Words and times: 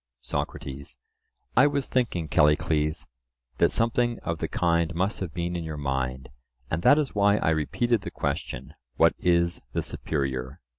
SOCRATES: 0.23 0.97
I 1.55 1.67
was 1.67 1.85
thinking, 1.85 2.27
Callicles, 2.27 3.05
that 3.59 3.71
something 3.71 4.17
of 4.21 4.39
the 4.39 4.47
kind 4.47 4.95
must 4.95 5.19
have 5.19 5.31
been 5.31 5.55
in 5.55 5.63
your 5.63 5.77
mind, 5.77 6.29
and 6.71 6.81
that 6.81 6.97
is 6.97 7.13
why 7.13 7.37
I 7.37 7.51
repeated 7.51 8.01
the 8.01 8.09
question,—What 8.09 9.13
is 9.19 9.61
the 9.73 9.83
superior? 9.83 10.59